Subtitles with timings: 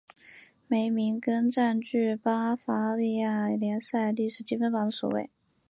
[0.67, 5.29] 梅明根占据巴伐利亚联赛历史积分榜的首位。